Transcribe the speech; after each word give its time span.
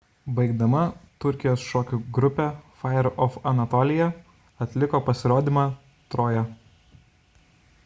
baigdama 0.37 0.79
turkijos 1.25 1.65
šokių 1.73 1.99
grupė 2.19 2.47
fire 2.79 3.11
of 3.27 3.37
anatolia 3.53 4.09
atliko 4.67 5.03
pasirodymą 5.11 5.69
troja 6.15 6.45